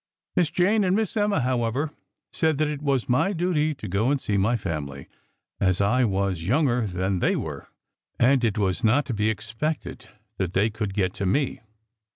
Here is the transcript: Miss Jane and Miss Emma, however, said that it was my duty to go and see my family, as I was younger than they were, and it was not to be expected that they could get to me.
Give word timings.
Miss 0.35 0.49
Jane 0.49 0.83
and 0.83 0.95
Miss 0.95 1.15
Emma, 1.15 1.41
however, 1.41 1.91
said 2.33 2.57
that 2.57 2.67
it 2.67 2.81
was 2.81 3.07
my 3.07 3.33
duty 3.33 3.75
to 3.75 3.87
go 3.87 4.09
and 4.09 4.19
see 4.19 4.35
my 4.35 4.57
family, 4.57 5.07
as 5.59 5.79
I 5.79 6.05
was 6.05 6.41
younger 6.41 6.87
than 6.87 7.19
they 7.19 7.35
were, 7.35 7.67
and 8.19 8.43
it 8.43 8.57
was 8.57 8.83
not 8.83 9.05
to 9.05 9.13
be 9.13 9.29
expected 9.29 10.07
that 10.37 10.53
they 10.53 10.71
could 10.71 10.95
get 10.95 11.13
to 11.13 11.27
me. 11.27 11.61